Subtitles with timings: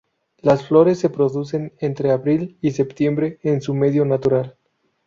[0.39, 4.57] Las flores se producen entre abril y septiembre en su medio natural.